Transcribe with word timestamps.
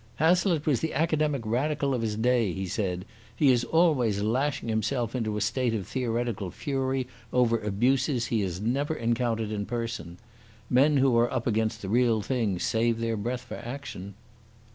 "Hazlitt 0.15 0.65
was 0.65 0.79
the 0.79 0.95
academic 0.95 1.43
Radical 1.45 1.93
of 1.93 2.01
his 2.01 2.15
day," 2.15 2.53
he 2.53 2.65
said. 2.65 3.05
"He 3.35 3.51
is 3.51 3.63
always 3.65 4.19
lashing 4.23 4.67
himself 4.67 5.13
into 5.13 5.37
a 5.37 5.41
state 5.41 5.75
of 5.75 5.85
theoretical 5.85 6.49
fury 6.49 7.05
over 7.31 7.59
abuses 7.59 8.25
he 8.25 8.41
has 8.41 8.59
never 8.59 8.95
encountered 8.95 9.51
in 9.51 9.67
person. 9.67 10.17
Men 10.71 10.97
who 10.97 11.15
are 11.19 11.31
up 11.31 11.45
against 11.45 11.83
the 11.83 11.87
real 11.89 12.23
thing 12.23 12.57
save 12.57 12.99
their 12.99 13.15
breath 13.15 13.41
for 13.43 13.57
action." 13.57 14.15